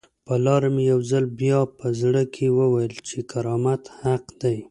[0.27, 4.57] پر لاره مې یو ځل بیا په زړه کې وویل چې کرامت حق دی.